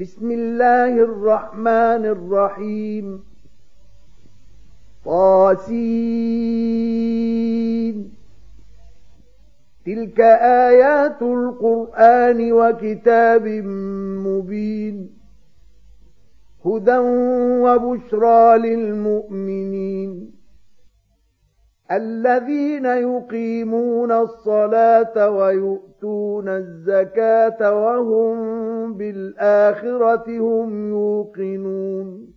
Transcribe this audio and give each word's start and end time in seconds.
بسم 0.00 0.30
الله 0.30 0.88
الرحمن 0.88 2.06
الرحيم. 2.06 3.24
طاسين. 5.04 6.16
تلك 9.86 10.20
آيات 10.70 11.22
القرآن 11.22 12.52
وكتاب 12.52 13.46
مبين. 14.26 15.10
هدى 16.66 16.98
وبشرى 17.62 18.58
للمؤمنين. 18.58 20.32
الذين 21.92 22.84
يقيمون 22.84 24.12
الصلاة 24.12 25.30
ويؤتون 26.06 26.48
الزكاة 26.48 27.74
وهم 27.74 28.94
بالآخرة 28.94 30.38
هم 30.38 30.88
يوقنون 30.88 32.36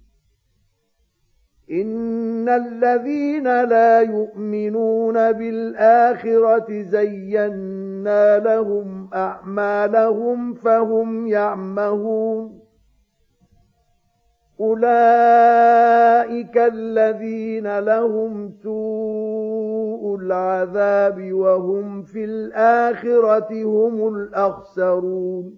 إن 1.71 2.49
الذين 2.49 3.63
لا 3.63 4.01
يؤمنون 4.01 5.31
بالآخرة 5.31 6.81
زينا 6.81 8.39
لهم 8.39 9.09
أعمالهم 9.13 10.53
فهم 10.53 11.27
يعمهون 11.27 12.59
أولئك 14.59 16.57
الذين 16.57 17.79
لهم 17.79 18.51
سوء 18.63 19.38
العذاب 20.05 21.33
وهم 21.33 22.01
في 22.01 22.23
الآخرة 22.23 23.63
هم 23.63 24.15
الأخسرون. 24.15 25.55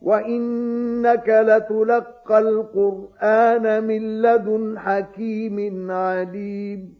وإنك 0.00 1.28
لتلقى 1.28 2.38
القرآن 2.38 3.84
من 3.84 4.22
لدن 4.22 4.78
حكيم 4.78 5.90
عليم. 5.90 6.99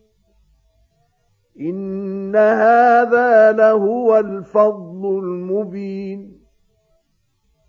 إن 1.61 2.35
هذا 2.35 3.51
لهو 3.51 4.19
الفضل 4.19 5.19
المبين 5.23 6.41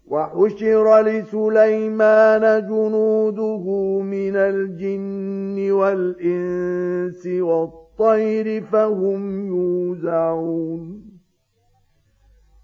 وحشر 0.07 1.01
لسليمان 1.01 2.67
جنوده 2.67 3.65
من 4.03 4.37
الجن 4.37 5.71
والإنس 5.73 7.27
والطير 7.27 8.63
فهم 8.63 9.47
يوزعون 9.47 11.03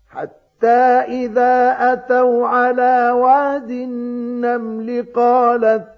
حتى 0.08 0.88
إذا 1.08 1.76
أتوا 1.92 2.46
على 2.46 3.10
واد 3.10 3.70
النمل 3.70 5.06
قالت 5.14 5.97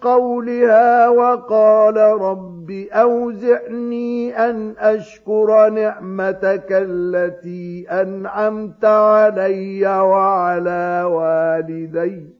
قولها 0.00 1.08
وقال 1.08 1.96
رب 1.96 2.70
أوزعني 2.92 4.36
أن 4.50 4.74
أشكر 4.78 5.68
نعمتك 5.68 6.66
التي 6.70 7.86
أنعمت 7.90 8.84
علي 8.84 9.86
وعلى 9.86 11.02
والدي 11.06 12.39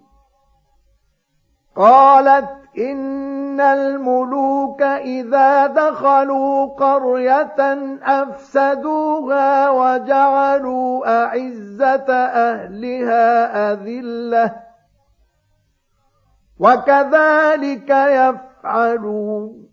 قالت 1.75 2.49
إن 2.77 3.59
الملوك 3.61 4.81
إذا 4.81 5.67
دخلوا 5.67 6.65
قرية 6.65 7.55
أفسدوها 8.03 9.69
وجعلوا 9.69 11.23
أعزة 11.23 12.13
أهلها 12.13 13.73
أذلة. 13.73 14.55
وكذلك 16.59 17.89
يفعلون. 17.89 19.71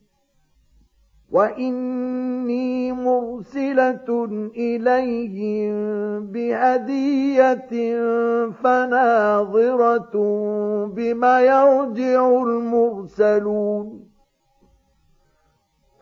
وإني 1.31 2.93
مرسلة 2.93 4.29
إليهم 4.57 5.73
بهدية 6.27 7.71
فناظرة 8.51 10.15
بما 10.87 11.41
يرجع 11.41 12.43
المرسلون 12.43 14.08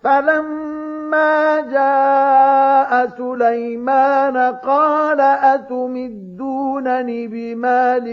فلما 0.06 1.60
جاء 1.60 3.08
سليمان 3.08 4.36
قال 4.54 5.20
أتمدونني 5.20 7.26
بمال 7.26 8.06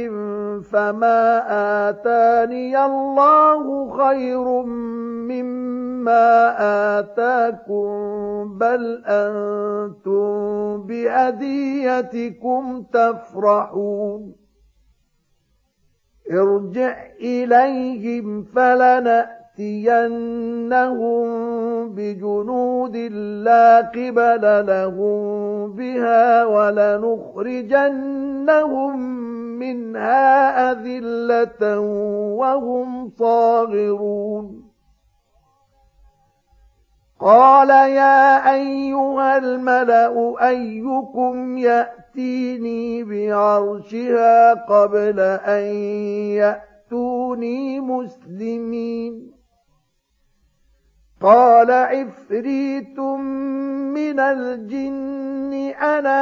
فما 0.64 1.44
آتاني 1.90 2.86
الله 2.86 3.64
خير 3.98 4.64
مما 5.30 6.56
آتاكم 7.00 7.94
بل 8.58 9.04
أنتم 9.08 10.84
بهديتكم 10.88 12.84
تفرحون 12.94 14.36
ارجع 16.32 16.96
إليهم 17.22 18.44
فلنأتي 18.44 19.43
لنأتينهم 19.60 21.26
بجنود 21.96 22.98
لا 23.46 23.82
قبل 23.82 24.66
لهم 24.66 25.74
بها 25.74 26.46
ولنخرجنهم 26.46 27.60
منها 29.60 30.72
أذلة 30.72 31.80
وهم 32.40 33.10
صاغرون 33.10 34.64
قال 37.20 37.70
يا 37.70 38.54
أيها 38.54 39.38
الملأ 39.38 40.36
أيكم 40.48 41.58
يأتيني 41.58 43.04
بعرشها 43.04 44.54
قبل 44.54 45.20
أن 45.20 45.64
يأتوني 46.42 47.80
مسلمين 47.80 49.43
قال 51.24 51.72
عفريت 51.72 53.00
من 53.00 54.20
الجن 54.20 55.54
أنا 55.82 56.20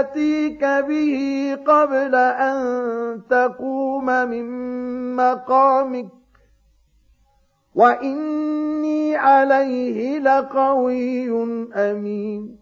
آتيك 0.00 0.64
به 0.64 1.16
قبل 1.66 2.14
أن 2.14 2.60
تقوم 3.30 4.06
من 4.06 4.46
مقامك 5.16 6.08
وإني 7.74 9.16
عليه 9.16 10.18
لقوي 10.18 11.32
أمين 11.74 12.61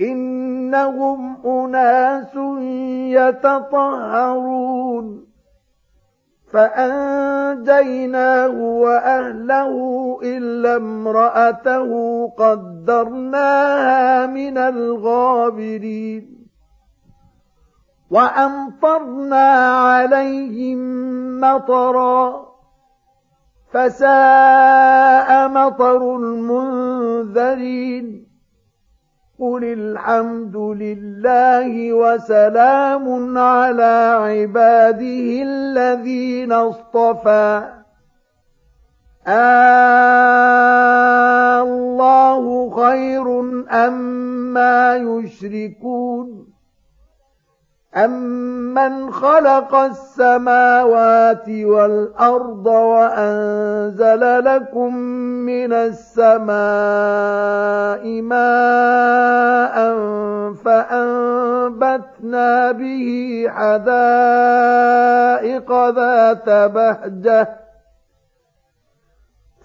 إنهم 0.00 1.46
أناس 1.46 2.36
يتطهرون. 3.16 5.28
فأنجيناه 6.52 8.60
وأهله 8.60 9.72
إلا 10.22 10.76
امرأته 10.76 11.88
قدرناها 12.28 14.26
من 14.26 14.58
الغابرين. 14.58 16.38
وأمطرنا 18.10 19.78
عليهم 19.78 20.78
مطرا. 21.40 22.48
فساء 23.72 25.48
مطر 25.48 26.16
المنذرين. 26.16 28.27
قل 29.40 29.64
الحمد 29.64 30.56
لله 30.56 31.92
وسلام 31.92 33.38
على 33.38 34.18
عباده 34.20 35.42
الذين 35.42 36.52
اصطفى. 36.52 37.62
آه 39.26 40.08
الله 41.62 42.70
خير 42.70 43.40
أما 43.70 44.96
أم 44.96 45.20
يشركون. 45.24 46.57
أَمَّنْ 47.96 49.12
خَلَقَ 49.12 49.74
السَّمَاوَاتِ 49.74 51.48
وَالْأَرْضَ 51.48 52.66
وَأَنزَلَ 52.66 54.44
لَكُم 54.44 54.96
مِّنَ 55.48 55.72
السَّمَاءِ 55.72 56.52
مَاءً 58.22 59.76
فَأَنبَتْنَا 60.64 62.72
بِهِ 62.72 63.46
حَدَائِقَ 63.48 63.88
ذَاتَ 65.88 66.48
بَهْجَةٍ 66.48 67.68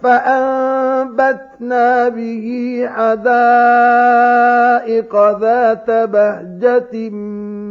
فأنبتنا 0.04 2.10
به 2.10 2.48
حدائق 2.92 4.34
ذات 5.40 5.92
بهجة 5.92 7.10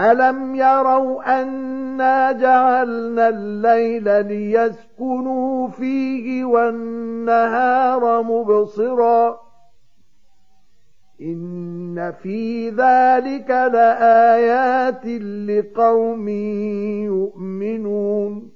أَلَمْ 0.00 0.54
يَرَوْا 0.54 1.42
أَنَّا 1.42 2.32
جَعَلْنَا 2.32 3.28
اللَّيْلَ 3.28 4.26
لِيَسْكُنُوا 4.26 5.68
فِيهِ 5.68 6.44
وَالنَّهَارَ 6.44 8.22
مُبْصِرًا 8.22 9.40
إِنَّ 11.22 12.12
فِي 12.22 12.70
ذَلِكَ 12.70 13.50
لَآيَاتٍ 13.50 15.06
لِقَوْمٍ 15.50 16.28
يُؤْمِنُونَ 17.08 18.50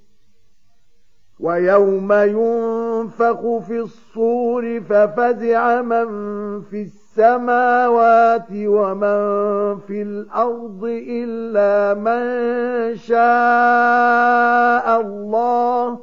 وَيَوْمَ 1.41 2.13
يُنفَخُ 2.13 3.59
فِي 3.67 3.81
الصُّورِ 3.81 4.81
فَفَزِعَ 4.81 5.83
مَن 5.83 6.07
فِي 6.63 6.83
السَّمَاءِ 6.83 7.02
السماوات 7.13 8.49
ومن 8.51 9.19
في 9.79 10.03
الأرض 10.03 10.85
إلا 11.09 11.95
من 12.01 12.25
شاء 12.97 15.01
الله 15.01 15.99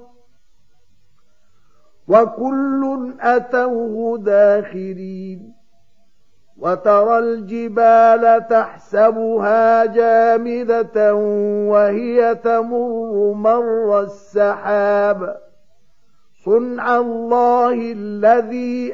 وكل 2.08 3.14
أتوه 3.22 4.18
داخرين 4.18 5.54
وترى 6.58 7.20
الجبال 7.20 8.48
تحسبها 8.48 9.86
جامدة 9.86 11.16
وهي 11.70 12.36
تمر 12.36 13.34
مر 13.34 14.02
السحاب 14.02 15.38
صنع 16.46 16.98
الله 16.98 17.92
الذي 17.92 18.94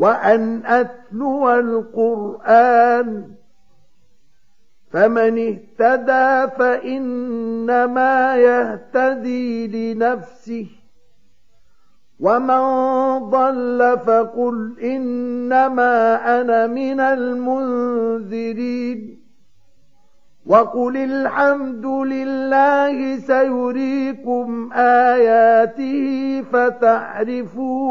وأن 0.00 0.66
أتلو 0.66 1.50
القرآن 1.50 3.24
فمن 4.90 5.38
اهتدى 5.38 6.50
فإنما 6.58 8.36
يهتدي 8.36 9.66
لنفسه 9.94 10.66
ومن 12.20 12.60
ضل 13.30 13.98
فقل 14.06 14.76
إنما 14.82 16.16
أنا 16.40 16.66
من 16.66 17.00
المنذرين 17.00 18.40
وقل 20.46 20.96
الحمد 20.96 21.86
لله 21.86 23.16
سيريكم 23.16 24.72
آياته 24.72 26.42
فتعرفونها 26.52 27.90